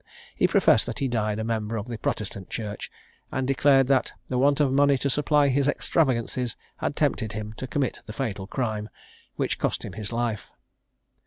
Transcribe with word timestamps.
He 0.35 0.47
professed 0.47 0.87
that 0.87 0.97
he 0.97 1.07
died 1.07 1.37
a 1.37 1.43
member 1.43 1.77
of 1.77 1.85
the 1.85 1.95
Protestant 1.99 2.49
church; 2.49 2.91
and 3.31 3.47
declared 3.47 3.85
that 3.89 4.13
the 4.29 4.39
want 4.39 4.59
of 4.59 4.71
money 4.73 4.97
to 4.97 5.11
supply 5.11 5.49
his 5.49 5.67
extravagances 5.67 6.57
had 6.77 6.95
tempted 6.95 7.33
him 7.33 7.53
to 7.57 7.67
commit 7.67 8.01
the 8.07 8.13
fatal 8.13 8.47
crime, 8.47 8.89
which 9.35 9.59
cost 9.59 9.85
him 9.85 9.93
his 9.93 10.11
life. 10.11 10.47